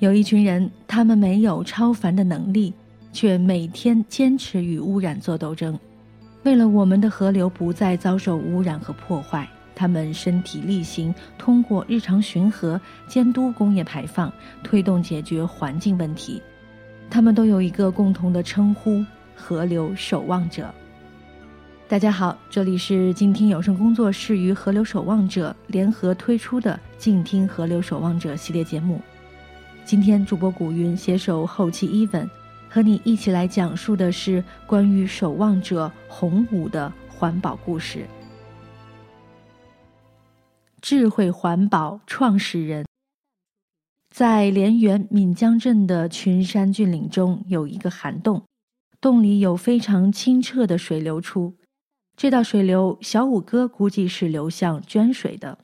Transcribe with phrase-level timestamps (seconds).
[0.00, 2.74] 有一群人，他们没有超凡的能力，
[3.12, 5.78] 却每天坚持与污染做斗争。
[6.42, 14.30] 为了我们的河流不再遭受污染和破坏，他们身体力行，通过日常巡河、监督工业排放，
[14.62, 16.42] 推动解决环境问题。
[17.08, 19.02] 他们都有一个共同的称呼：
[19.34, 20.74] 河流守望者。
[21.86, 29.02] 大家好，这里是静听有声工作室与河流守望者联合推出的《静听河流守望者》系列节目。
[29.84, 32.28] 今天主播古云携手后期伊文。
[32.70, 38.06] 和你一起来讲述的是关于守望者洪武的环保故事。
[40.80, 42.86] 智慧环保创始人，
[44.10, 48.42] 在连源闽江镇的群山峻岭中有一个涵洞，
[49.02, 51.54] 洞里有非常清澈的水流出。
[52.16, 55.58] 这道水流，小五哥估计是流向涓水的。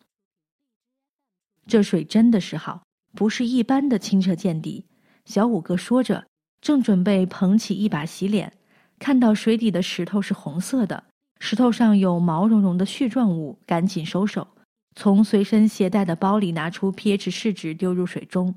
[1.67, 2.83] 这水真的是好，
[3.15, 4.85] 不是一般的清澈见底。
[5.25, 6.27] 小五哥说着。
[6.61, 8.53] 正准备捧起一把洗脸，
[8.99, 11.05] 看到水底的石头是红色的，
[11.39, 14.47] 石头上有毛茸茸的絮状物，赶紧收手，
[14.95, 18.55] 从随身携带的包里拿出 pH 试纸丢入水中。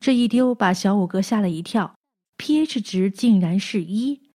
[0.00, 1.94] 这一丢，把小五哥吓了一跳
[2.38, 4.32] ，pH 值竟然是一，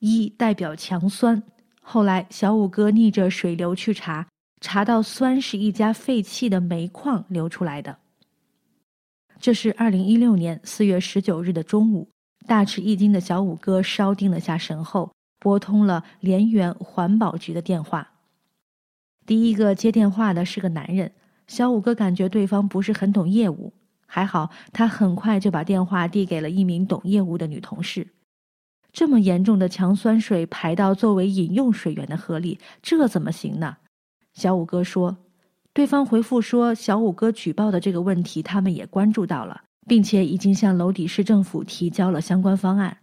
[0.00, 1.44] 一代表强酸。
[1.92, 4.24] 后来小五哥逆着水流去查，
[4.60, 7.98] 查到酸是一家废弃的煤矿流出来的。
[9.40, 12.08] 这是二零一六年四月十九日的中午。
[12.46, 18.08] 大吃一惊的小五哥稍定了下神后，拨通了连源环保局的电话。
[19.26, 21.10] 第一个接电话的是个男人，
[21.48, 23.72] 小五哥感觉对方不是很懂业务，
[24.06, 28.06] 还好他很快就把电话递给了一名懂业务的女同事。
[28.92, 33.76] 这么严重的强酸水排到作为饮用水源的河里，这怎么行呢？
[34.34, 35.16] 小五哥说，
[35.72, 39.62] 对方回复说，小五哥举报的这个问题，他们也关注到了。
[39.90, 42.98] 并且已经向娄底市政府提交了相关方案。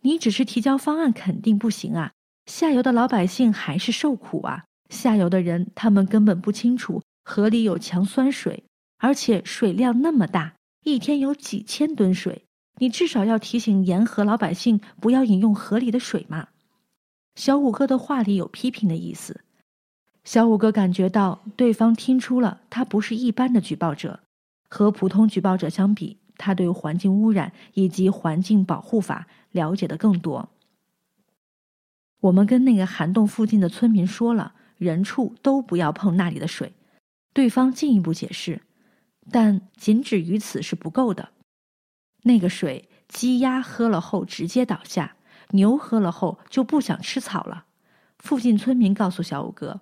[0.00, 2.12] 你只是提交方案肯定不行啊！
[2.46, 4.64] 下游的老百姓还是受苦啊！
[4.88, 8.64] 下游的人他们根本不清楚河里有强酸水，
[8.96, 10.54] 而且水量那么大，
[10.84, 12.45] 一天有几千吨水。
[12.78, 16.48] 你至少要提醒沿河老百姓不要饮用河里的水嘛！
[17.34, 19.40] 小五哥的话里有批评的意思。
[20.24, 24.20] 小五哥感觉到对方听出了他不是一般的举报者。
[24.68, 30.48] 和普通举报者相比，他对环境污染以及环境保护法了解的更多。
[32.20, 36.72] 我们跟那个涵洞附近的村民说了，人畜都不要碰那里的水。
[37.32, 38.60] 对方进一步解释，
[39.30, 41.28] 但仅止于此是不够的。
[42.26, 45.14] 那个水，鸡鸭喝了后直接倒下，
[45.50, 47.64] 牛喝了后就不想吃草了。
[48.18, 49.80] 附近村民告诉小五哥。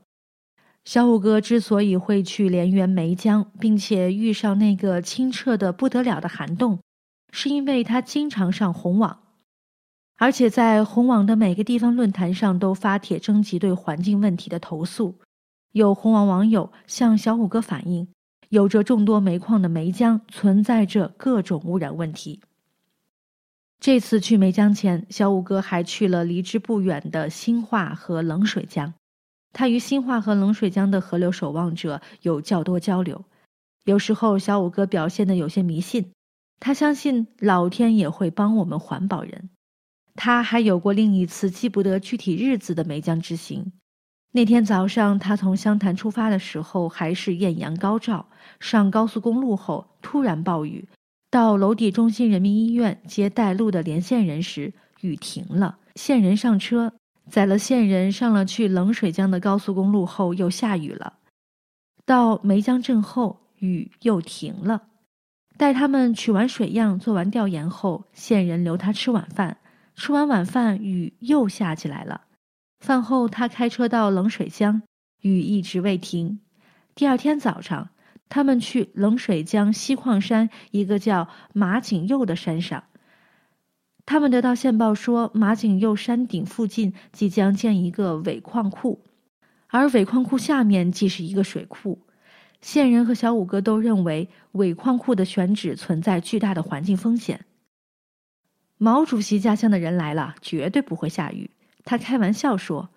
[0.85, 6.81] 小五哥之所以会去连源梅江，并且遇上那个清澈的不得了的涵洞，
[7.33, 9.21] 是因为他经常上红网，
[10.19, 15.19] 而且在红网的每个地方论坛上都发帖征集对环境问题的投诉。
[15.73, 18.07] 有红网网友向小五哥反映，
[18.55, 22.41] 有着众多煤矿的梅江存在着各种污染问题。
[23.81, 28.95] 这次去梅江前，小五哥还去了离之不远的新化和冷水江。
[29.53, 33.25] 他与新化和冷水江的河流守望者有较多交流，
[33.87, 36.13] 有时候小五哥表现的有些迷信，
[36.61, 39.51] 他相信老天也会帮我们环保人。
[40.15, 43.73] 他还有过另一次记不得具体日子的梅江之行，
[44.37, 48.27] 那天早上他从湘潭出发的时候还是艳阳高照，
[48.59, 50.89] 上高速公路后突然暴雨，
[51.31, 54.73] 到娄底中心人民医院接带路的连线人时
[55.03, 56.93] 雨停了，线人上车。
[57.31, 61.13] 载了线人上了去冷水江的高速公路后，又下雨了。
[62.05, 64.83] 到梅江镇后，雨又停了。
[65.57, 69.59] 待他们取完水样、做完调研后，线人留他吃晚饭。
[69.95, 72.23] 吃完晚饭，雨又下起来了。
[72.85, 74.83] 饭后，他开车到冷水江，
[75.23, 76.41] 雨一直未停。
[76.95, 77.89] 第二天早上，
[78.29, 82.85] 他们去冷水江西矿山一个叫马景佑的山上。
[84.05, 89.03] 他们得到线报说，马景佑山顶附近即将建一个尾矿库，
[89.69, 92.03] 而尾矿库下面即是一个水库。
[92.61, 97.47] 线人和小五哥都认为尾矿库的选址存在巨大的环境风险。
[98.77, 101.51] 毛主席家乡的人来了，绝对不会下雨。
[101.85, 102.91] 他开玩笑说，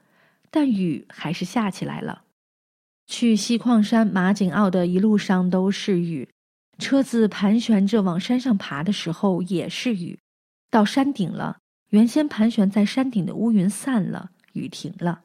[0.50, 2.24] 但雨还是下起来了。
[3.06, 6.30] 去西矿山马景坳的一路上都是雨，
[6.78, 10.20] 车子盘旋着往山上爬的时候也是雨。
[10.70, 11.58] 到山顶了，
[11.90, 15.22] 原先盘旋在山顶的乌云散了，雨停了。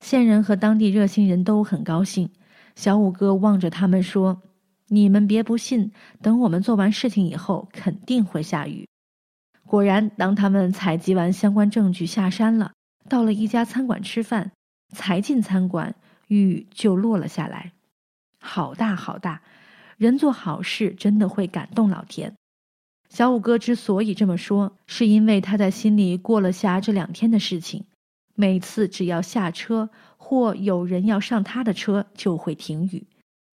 [0.00, 2.30] 县人和当地热心人都很高兴。
[2.76, 4.40] 小五哥望着他们说
[4.88, 8.88] ：“你们别不信，等我们做完事情以后，肯定会下雨。”
[9.66, 12.72] 果然，当他们采集完相关证据下山了，
[13.08, 14.52] 到了一家餐馆吃饭，
[14.94, 15.94] 才进餐馆，
[16.28, 17.72] 雨就落了下来，
[18.38, 19.42] 好大好大。
[19.96, 22.34] 人做好事真的会感动老天。
[23.08, 27.84] 小五哥之所以这么说，是因为他在心里过了下这两天的事情。
[28.34, 33.06] 每次只要下车或有人要上他的车，就会停雨。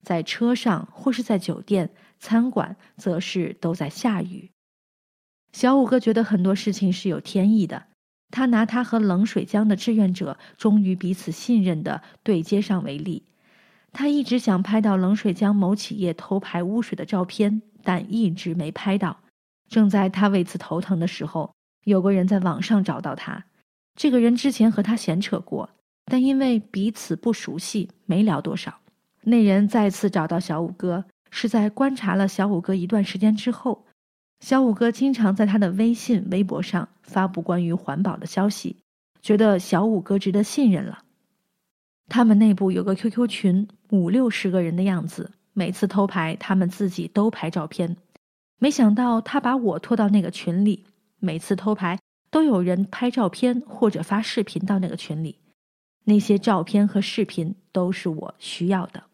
[0.04, 4.51] 在车上或是在酒店、餐馆，则是都在下雨。
[5.51, 7.88] 小五哥觉得很多事情是有天意的。
[8.31, 13.24] 他拿他和冷水江的志愿者终于彼此信任的对接上为例。
[13.94, 19.18] 他一直想拍到冷水江某企业偷排污水的照片，但一直没拍到。
[19.69, 21.54] 正在他为此头疼的时候，
[21.86, 23.45] 有个人在网上找到他。
[23.95, 25.69] 这个人之前和他闲扯过，
[26.06, 28.80] 但因为彼此不熟悉，没聊多少。
[29.24, 33.85] 那人再次找到小五哥，是在观察了小五哥一段时间之后。
[34.46, 38.76] 小五哥经常在他的微信、微博上发布关于环保的消息，
[39.20, 41.04] 觉得小五哥值得信任了。
[42.10, 47.98] 他们内部有个 QQ 群，五六十个人的样子，每次偷拍，他们自己都拍照片。
[48.60, 50.86] 没想到他把我拖到那个群里，
[51.20, 51.98] 每次偷拍
[52.30, 55.40] 都有人拍照片或者发视频到那个群里，
[56.04, 59.06] 那些照片和视频都是我需要的。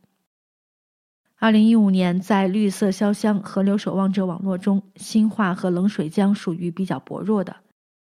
[1.42, 7.56] 二零一五年，在绿色潇湘河流守望者网络中，新化和冷水江属于比较薄弱的。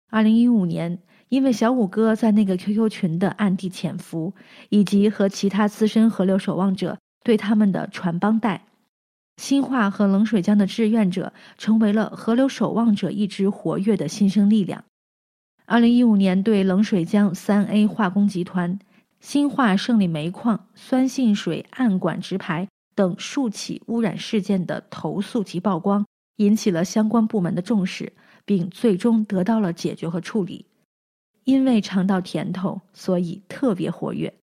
[0.09, 0.99] 二零一五年。
[1.27, 4.33] 因为小五哥在那个 QQ 群的暗地潜伏，
[4.69, 8.63] 以及和其他资深河流守望者对他们的传帮带，
[9.35, 14.85] 新化和冷水江的志愿者成为了河流守望者一支活跃的新生力量。
[15.65, 18.79] 二零一五年，对冷水江三 A 化工集团、
[19.19, 26.03] 新化胜利煤矿酸性水暗管直排等数起污染事件的投诉及曝光，
[26.37, 28.11] 引起了相关部门的重视，
[28.43, 30.65] 并最终得到了解决和处理。
[31.43, 34.33] 因为尝到甜头，所以特别活跃。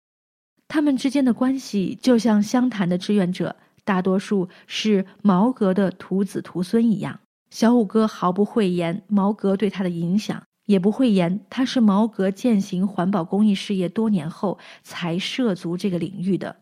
[0.68, 7.18] 他们之间的关系就像湘潭的志愿者，大多数是毛格的徒子徒孙一样。
[7.50, 16.54] 小五哥毫不讳言毛格对他的影响，也不讳言他是毛格践行环保公益事业多年后才涉足这个领域的，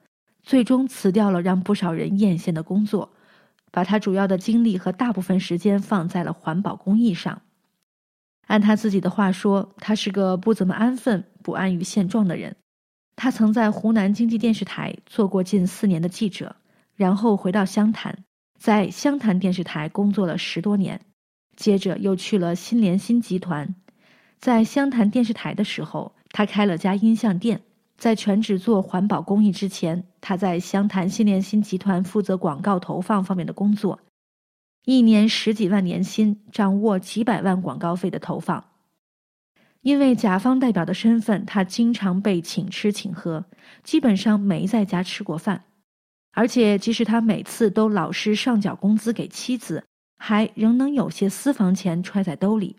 [0.43, 3.11] 最终辞掉了让不少人艳羡的工作，
[3.71, 7.43] 把他主要的精力和大部分时间放在了环保公益上。
[8.47, 12.57] 按他自己的话说，他是个不怎么安分、不安于现状的人。
[13.15, 16.57] 他曾在湖南经济电视台做过近四年的记者，
[16.97, 18.25] 然后回到湘潭，
[18.59, 21.01] 在湘潭电视台工作了十多年，
[21.57, 23.75] 接着又去了新联新集团。
[24.39, 27.63] 在湘潭电视台的时候，他开了家音像店。
[28.03, 34.01] 在全职做环保公益之前，他在湘潭新联新集团负责广告投放方面的工作。
[34.85, 38.65] 一年十几万年薪，掌握几百万广告费的投放。
[39.83, 43.45] 因为甲方代表的身份，他经常被请吃请喝，
[43.85, 45.63] 基本上没在家吃过饭。
[46.33, 49.85] 而且，即使他每次都老实上缴工资给妻子，
[50.17, 52.75] 还仍能有些私房钱揣在兜里。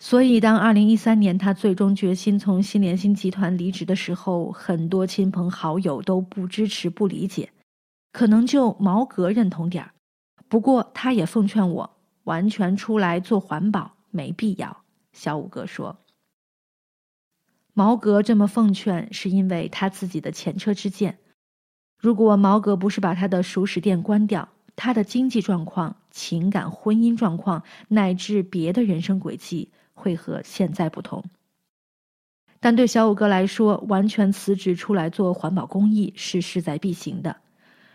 [0.00, 7.50] 所以，当二零一三年他最终决心从新联新集团离职的时候，很多亲朋好友都不支持、不理解，
[8.12, 9.90] 可能就毛格认同点儿。
[10.48, 11.90] 不过，他也奉劝我
[12.24, 14.84] 完全出来做环保没必要。
[15.12, 15.98] 小五哥说
[17.74, 21.18] ：“毛格这么奉劝，是因为他自己的前车之鉴。
[21.98, 31.24] 如果毛格不是把他的熟食店关掉，他的经济状况、情感、婚姻状况乃至别的人生轨迹会和现在不同。
[32.60, 37.36] 但对小五哥来说，完全辞职出来做环保公益是势在必行的。”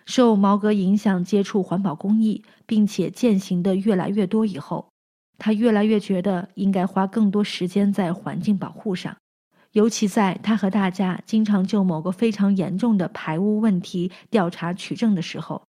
[0.06, 4.90] 受毛哥影响，接触环保公益，并且践行的越来越多以后，
[5.38, 9.16] 他越来越觉得应该花更多时间在环境保护上，
[9.72, 15.64] 尤其在他和大家经常就某个非常严重的排污问题调查取证的时候，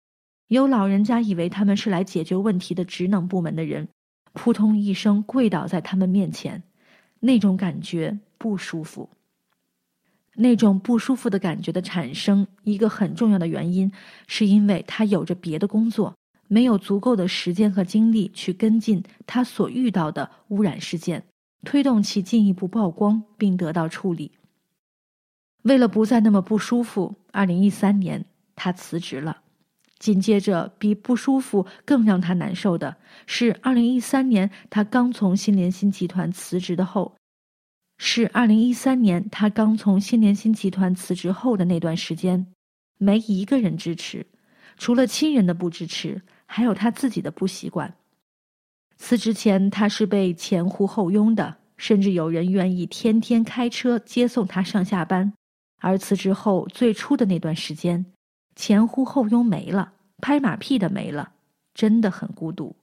[0.48, 3.88] 有老人家以为他们是来解决问题的职能部门的人，
[4.34, 6.62] 扑通一声跪倒在他们面前，
[7.20, 9.08] 那种感觉不舒服。
[10.36, 13.90] 那种不舒服的感觉的产生，一个很重要的原因，
[14.26, 16.16] 是因为他有着别的工作，
[16.48, 21.24] 没有足够的时间和精力去跟进他所遇到的污染事件，
[21.64, 24.32] 推动其进一步曝光并得到处理。
[25.62, 28.24] 为了不再那么不舒服，二零一三年
[28.56, 29.43] 他辞职了。
[30.04, 32.94] 紧接着，比不舒服更让他难受的
[33.24, 37.14] 是，二零一三年他刚从新联新集团辞职的后。
[37.96, 42.46] 是二零一三年，他刚从新联新集团辞职后的那段时间，
[42.98, 44.26] 没一个人支持，
[44.76, 47.94] 除了亲人的不支持，还有他自己的不习惯。
[48.98, 55.32] 辞职前，他是被前呼后拥的，甚至有人愿意天天开车接送他上下班；
[55.80, 58.04] 而辞职后，最初的那段时间，
[58.56, 61.32] 前呼后拥没了，拍马屁的没了，
[61.74, 62.76] 真的很孤独。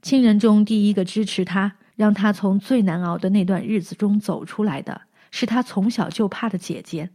[0.00, 7.10] 亲人中第一个支持他，让他从最难熬的那段日子中走出来的，是他从小就怕的姐姐。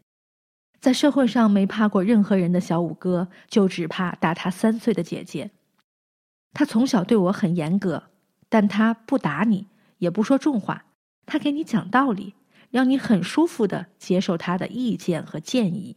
[0.81, 5.51] 在社会上没怕过任何人的小五哥，就只怕大他三岁的姐姐。
[6.51, 8.03] 他从小对我很严格，
[8.49, 9.67] 但他不打你，
[9.99, 10.85] 也不说重话，
[11.25, 12.35] 他给你讲道理，
[12.69, 15.95] 让你很舒服的接受他的意见和建议。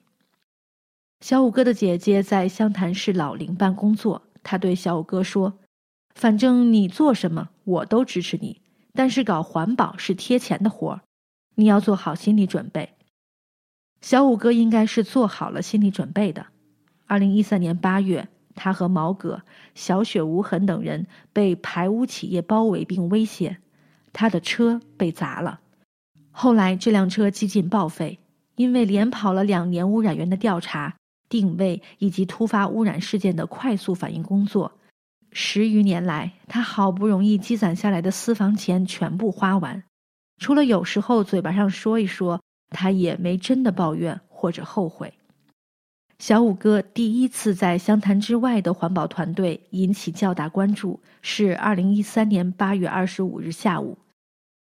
[1.21, 5.59] 小五哥的姐姐在湘潭市老龄办工作，她对小五哥说
[6.15, 8.61] ：“反正你做什么，我都支持你，
[8.93, 11.01] 但是搞环保是贴钱的活儿，
[11.55, 12.95] 你要做好心理准备。”
[14.03, 16.47] 小五哥应该是做好了心理准备的。
[17.07, 19.43] 二零一三年八月，他和毛葛、
[19.75, 23.57] 小雪无痕等人被排污企业包围并威胁，
[24.13, 25.61] 他的车被砸了。
[26.31, 28.19] 后来这辆车几近报废，
[28.57, 30.95] 因为连跑了两年污染源的调查、
[31.29, 34.73] 定位以及突发污染事件的快速反应工作，
[35.33, 39.83] 十余年来他好不容易积攒下来的私房钱全部花完，
[40.39, 42.41] 除了有时候嘴巴上说一说。
[42.69, 45.15] 他也没真的抱怨或者后悔。
[46.19, 53.97] 小五哥第一次在湘潭之外的环保团队引起较大关注，是二零一三年八月二十五日下午。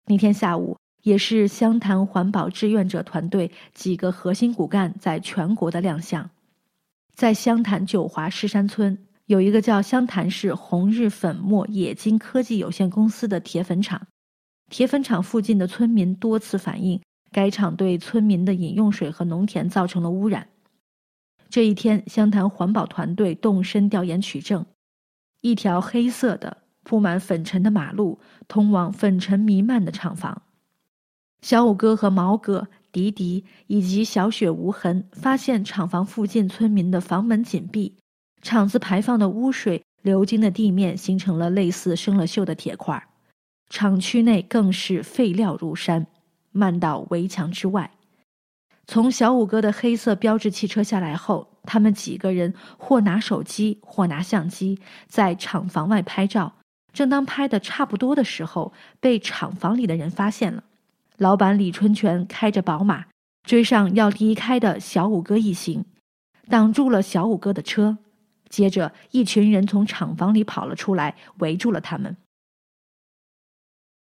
[0.06, 6.28] 那天下午，也是湘潭环保志愿者团队几个核心骨干在全国的亮相。
[7.14, 14.06] 在湘潭九华狮山村，有一个叫湘潭市红日粉末冶金科技有限公司的铁粉厂。
[14.68, 17.00] 铁粉厂附近的村民多次反映。
[17.30, 20.46] 该厂对村民的饮用水和农田造成了污染。
[21.48, 24.64] 这一天，湘潭环保团队动身调研取证。
[25.40, 30.42] 一条黑色的、铺满粉尘的马路通往粉尘弥漫的厂房。
[31.42, 37.96] 小五哥和毛哥、迪迪以及小雪无痕发现厂房附近村民的房门紧闭，
[38.40, 43.04] 厂子排放的污水流经的地面形成了类似生了锈的铁块，
[43.68, 46.06] 厂区内更是废料如山。
[46.52, 47.90] 漫到围墙之外。
[48.86, 56.52] 从小五哥的黑色标志汽车下来后，他们几个人或拿手机，或拿相机，在厂房外拍照。
[56.92, 60.62] 正当拍的差不多的时候，被厂房里的人发现了。
[61.18, 63.06] 老板李春泉开着宝马
[63.44, 65.84] 追上要离开的小五哥一行，
[66.48, 67.98] 挡住了小五哥的车。
[68.48, 72.16] 接着，一群人从厂房里跑了出来，围住了他们。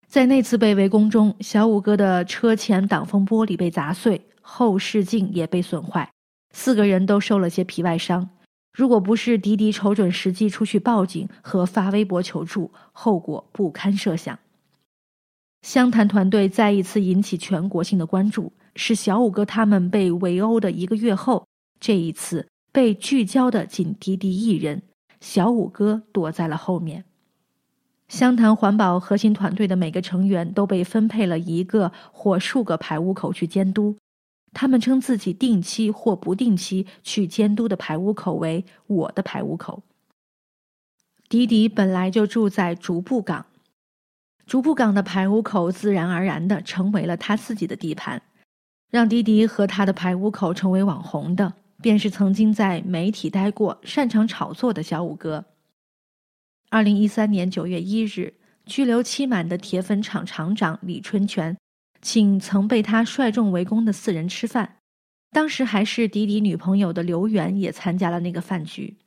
[0.08, 6.12] 在那次被围攻中，小五哥的车前挡风玻璃被砸碎，后视镜也被损坏，
[6.52, 8.30] 四个人都受了些皮外伤。
[8.74, 14.38] 如果不是迪迪瞅准时机出去报警和发微博求助，后果不堪设想。
[15.62, 21.48] 湘潭团队再一次引起全国性的关注，是小五哥他们被围殴的一个月后，
[21.80, 24.82] 这一次被聚焦的仅迪迪一人，
[25.20, 27.04] 小五哥躲在了后面。
[28.08, 33.98] 湘潭环保核心团队的每个成员都被分配了一个或数个排污口去监督，
[34.52, 39.84] 他们称自己定期或不定期去监督的排污口为“我的排污口”。
[41.30, 43.46] 迪迪本来就住在竹埠港，
[44.50, 48.20] 竹埠港的排污口自然而然的成为了他自己的地盘。
[48.90, 51.54] 让迪迪和他的排污口成为网红的，
[51.84, 55.46] 便是曾经在媒体待过、擅长炒作的小五哥。
[56.72, 58.34] 二零一三年九月一日，
[58.66, 61.56] 拘留期满的铁粉厂厂长李春泉，
[62.02, 64.78] 请曾被他率众围攻的四人吃饭。
[65.30, 68.98] 当时还是迪迪女朋友的刘媛也参加了那个饭局。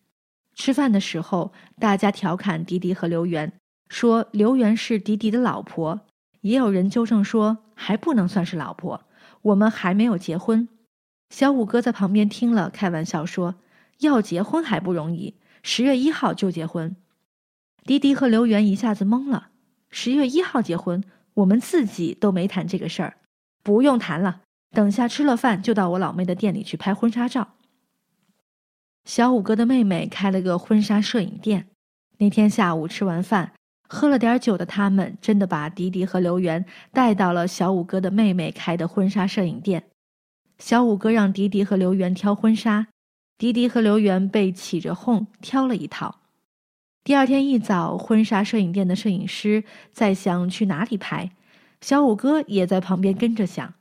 [0.55, 3.53] 吃饭的时候，大家调侃迪迪和刘媛，
[3.93, 6.01] 说刘媛是迪迪的老婆。
[6.41, 9.05] 也有人纠正说，还不能算是老婆，
[9.43, 10.67] 我们还没有结婚。
[11.29, 13.57] 小五哥在旁边听了，开玩笑说
[14.01, 16.97] ：“要结婚还不容易，十月一号就结婚。”
[17.85, 19.51] 迪迪和刘源一下子懵了。
[19.91, 23.19] 十月一号结婚，我们自己都没谈这个事儿，
[23.63, 24.41] 不用谈了。
[24.71, 27.57] 等下吃了饭就到我老妹的店里去拍婚纱照。
[29.05, 31.69] 小五哥的妹妹开了个婚纱摄影店。
[32.19, 33.53] 那天下午吃完饭，
[33.93, 39.85] 喝了点酒的他们真的把迪迪和刘源带到了小五哥的妹妹开的婚纱摄影店。
[40.59, 42.87] 小五哥让迪迪和刘源挑婚纱，
[43.37, 46.21] 迪迪和刘源被起着哄挑了一套。
[47.05, 51.31] 第二天一早，婚纱摄影店的摄影师在想去哪里拍，
[51.83, 53.75] 小五哥也在旁边跟着想。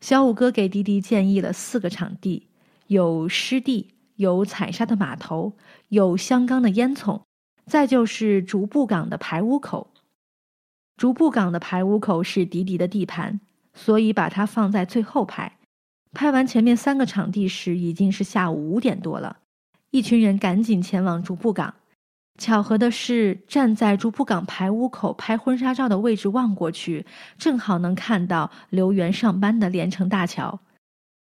[0.00, 2.48] 小五哥给迪迪建议了四个场地，
[2.86, 5.52] 有湿地、有采砂的码头，
[5.88, 7.20] 有香缸的烟囱，
[7.66, 9.90] 再就是竹埠港的排污口。
[10.96, 13.40] 竹埠港的排污口是迪迪的地盘，
[13.72, 15.58] 所以把它放在最后拍。
[16.12, 19.38] 拍完前面三个场地时，已经是下午五点多了。
[19.90, 21.74] 一群人赶紧前往竹埠港。
[22.36, 27.06] 巧合的是，站在竹埠港排污口拍婚纱照的位置望过去，
[27.38, 30.60] 正好能看到刘源上班的连城大桥。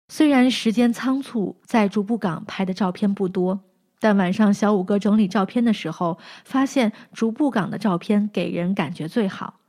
[0.09, 3.59] 虽然时间仓促，在竹埠港拍的照片不多，
[4.01, 9.59] 但晚上小五哥整理照片的时候，发现竹步港的照片给人感觉最好。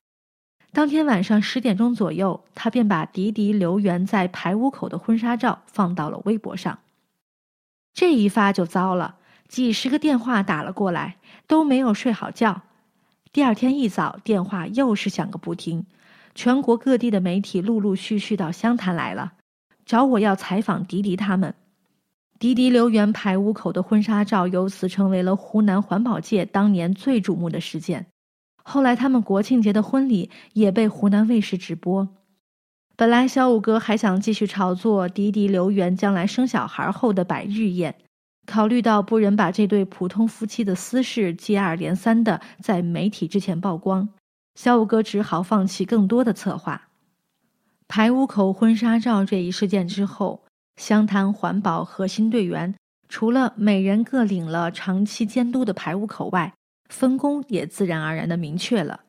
[0.72, 6.78] 当天晚上十点钟左右，他便把迪迪刘源在排污口的婚纱照放到了微博上。
[7.92, 9.16] 这一发就糟了，
[9.48, 12.62] 几十个电话打了过来，都没有睡好觉。
[13.34, 15.84] 第二天一早，电话又是响个不停，
[16.34, 19.34] 全国各地的媒体陆陆续续到湘潭来了，
[19.84, 21.54] 找我要采访迪迪他们。
[22.42, 28.06] 迪迪刘源排污口的婚纱照由此成为了湖南环保界当年最瞩目的事件。
[28.64, 32.08] 后来，他们国庆节的婚礼也被湖南卫视直播。
[32.96, 37.94] 本来小五哥还想继续炒作迪迪刘源将来生小孩后的百日宴，
[38.44, 44.08] 考虑到不忍把这对普通夫妻的私事接二连三的在媒体之前曝光，
[44.56, 46.88] 小五哥只好放弃更多的策划。
[47.87, 50.41] 排污口婚纱照这一事件之后，
[50.76, 52.74] 湘潭环保核心队员
[53.08, 56.54] 除了每人各领了长期监督的排污口外，
[56.88, 59.00] 分工也自然而然的明确了。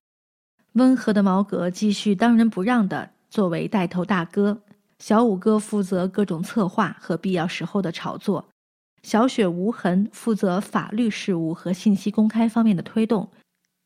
[0.74, 4.62] 温和的毛哥继续当仁不让的作为带头大哥，
[5.00, 8.50] 小五哥负责各种策划和必要时候的炒作，
[9.04, 13.30] 小雪无痕负责法律事务和信息公开方面的推动，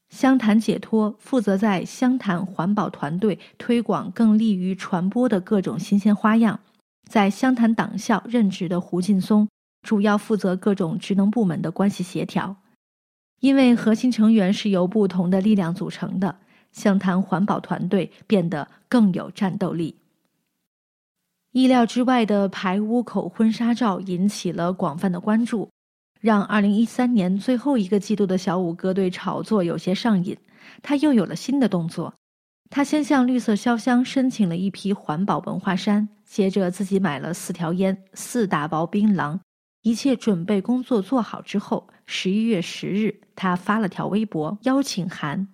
[0.09, 6.59] 湘潭解脱负责在湘潭环保团队推广更利于传播的各种新鲜花样，
[7.07, 9.47] 在湘潭党校任职的胡劲松
[9.81, 12.55] 主要负责各种职能部门的关系协调。
[13.39, 16.39] 因为核心成员是由不同的力量组成的，
[16.71, 19.95] 湘潭环保团队变得更有战斗力。
[21.51, 25.69] 意料之外的排污口婚纱照引起了广泛的关注，
[26.19, 30.37] 让2013年最后一个季度的小五哥对炒作有些上瘾。
[30.81, 32.13] 他又有了新的动作，
[32.69, 39.39] 他先向绿色潇湘申请了一批环保文化衫，接着自己买了四条烟、四大包槟榔。
[39.83, 43.21] 一切准备工作做好之后，十一月十日。
[43.35, 45.47] 他发了条微博，邀请函：“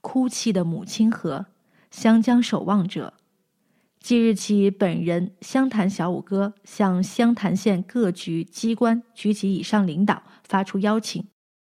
[0.00, 1.46] 哭泣的母亲河，
[1.90, 3.14] 湘江守望者。”
[4.00, 11.24] 即日起，本人湘潭小五哥向湘潭县各局机关局级以上领导发出邀请：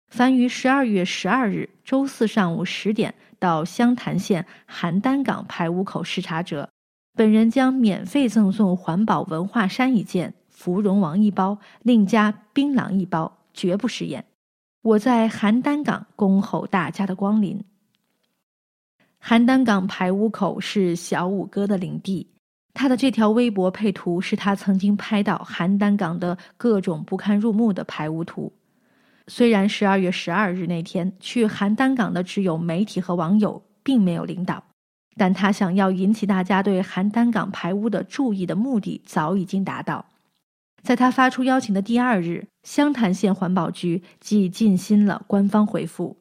[0.09, 6.69] 凡于十二月十二日周四上午十点到湘潭县邯郸港排污口视察者，
[7.15, 14.25] 本人将免费赠送环保文化衫一件、芙蓉王一包，另加槟榔一包，绝不食言。
[14.83, 17.65] 我在邯郸港恭候大家的光临。
[19.21, 22.29] 邯郸港排污口是小五哥的领地，
[22.73, 28.53] 他的这条微博配图是他曾经拍到邯郸港的各种不堪入目的排污图。
[29.29, 34.65] 虽然十二月十二日那天去邯郸港的只有媒体和网友，并没有领导，
[35.17, 40.07] 但他想要引起大家对邯郸港排污的注意的目的早已经达到。
[40.83, 46.17] 在他发出邀请的第二日，湘潭县环保局即尽心了官方回复：“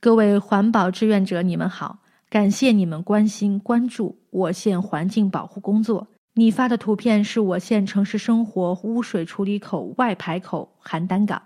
[0.00, 6.08] 各位环保志愿者，你们好，感谢你们关心关注我县环境保护工作。
[6.34, 11.40] 你发的图片是我县城市生活污水处理口外排口邯郸港。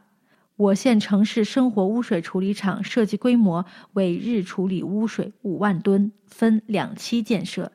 [0.59, 7.71] 我县城市生活污水处理厂设计规模为日处理污水五万吨，分两期建设。”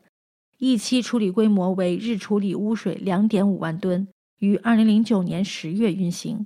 [0.60, 6.46] 一期处理规模为日处理污水两点五万吨，于二零零九年十月运行；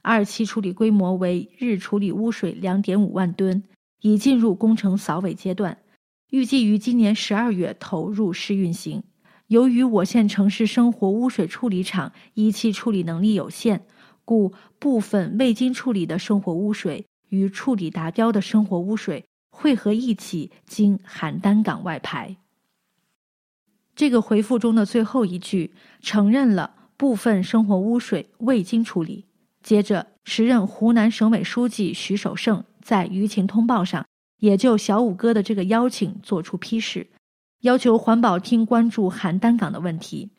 [0.00, 3.62] 二期处理规模为日处理污水两点五万吨，
[4.00, 5.76] 已进入工程扫尾阶段，
[6.30, 9.02] 预计于今年十二月投入试运行。
[9.48, 13.84] 由于我县城市生活污水处理厂一期处理能力有限，
[14.24, 22.36] 故部分未经处理的生活污水与处理达标的生活污水汇合一起，经邯郸港外排。
[23.94, 29.26] 这个回复中的最后一句承认了部分生活污水未经处理。
[29.62, 34.06] 接着，时任湖南省委书记徐守胜在舆情通报上
[34.40, 37.06] 也就小五哥的这个邀请作出批示，
[37.60, 40.30] 要求环保厅关注邯郸港的问题。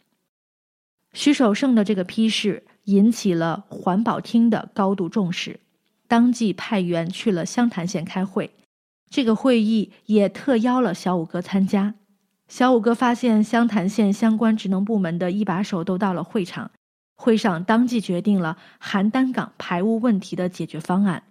[1.14, 5.60] 徐守胜的这个批示引起了环保厅的高度重视，
[6.08, 8.52] 当即派员去了湘潭县开会。
[9.10, 11.94] 这个会议也特邀了小五哥参加。
[12.48, 16.72] 小五哥发现湘潭县相关职能部门的一把手都到了会场，
[17.16, 21.24] 会上当即决定了邯郸港排污问题的解决方案。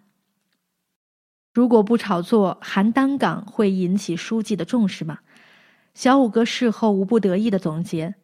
[1.52, 5.20] 如果不炒作，邯郸港会引起书记的重视吗？
[5.94, 8.16] 小五哥事后无不得意的总结。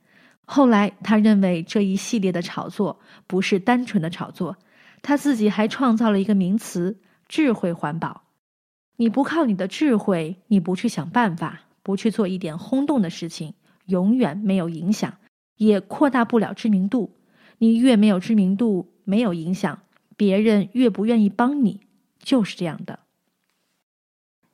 [0.52, 4.56] 后来他认为这一系列的炒作不是单纯的炒作，
[5.00, 8.24] 他自己还创造了一个名词——智慧环保。
[8.96, 13.54] 你不靠你的智慧，你不去想办法，不去做一点轰动的事情，
[13.86, 15.18] 永远没有影响，
[15.54, 17.16] 也扩大不了知名度。
[17.58, 19.82] 你越没有知名度，没有影响，
[20.16, 21.82] 别人越不愿意帮你，
[22.18, 22.98] 就是这样的。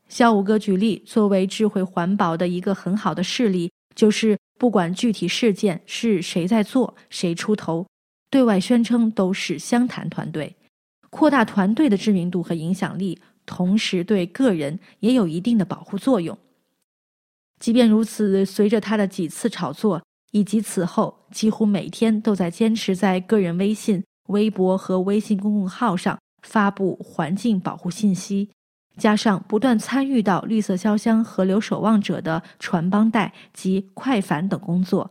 [0.08, 7.84] 小五哥举例，作为智慧环保的一个很好的事例，就是不管具体事件是谁在做，谁出头，
[8.30, 10.54] 对外宣称都是湘潭团队，
[11.10, 16.38] 扩大团队的知名度和影响力，同时对个人也有一定的保护作用。
[17.58, 28.50] 即便如此，随着他的几次炒作，以及此后几乎每天都在坚持在个人微信、微博和微信公众号上发布环境保护信息。
[28.96, 35.10] 加上不断参与到绿色潇湘河流守望者的传帮带及快反等工作，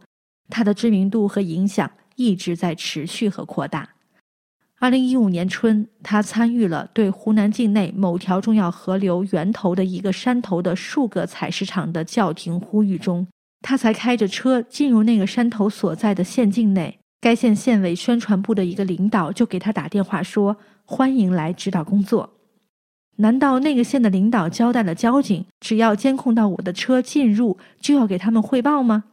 [0.50, 3.90] 他的知名度和影响一直在持续和扩大。
[4.78, 13.26] 二零一五年春，他参与了对湖南境内某条重要河流源头的一个山头的数个采石场的叫停呼吁中，
[13.62, 22.35] 他才开着车进入那个山头所在的县境内，该县县委宣传部的一个领导就给他打电话说：“欢迎来指导工作。”
[23.18, 29.06] 难道那个县的领导交代了交警，只要监控到我的车进入，就要给他们汇报吗？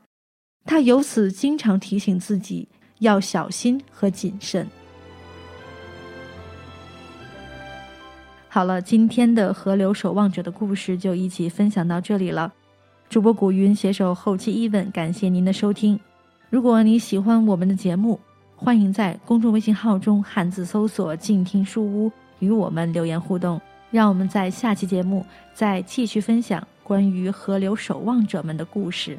[0.65, 4.67] 他由此经常提醒自己要小心和谨慎。
[8.49, 12.53] 好了，今天的河流守望者的故事就一起分享到这里了。
[13.09, 15.99] 主播古云携手后期伊文，感谢您的收听。
[16.51, 18.21] 如果你喜欢我们的节目，
[18.55, 23.61] 欢迎在公众微信号中汉字搜索“静听书屋”，与我们留言互动。
[23.93, 25.25] 让我们在下期节目
[25.55, 29.17] 再继续分享关于河流守望者们的故事。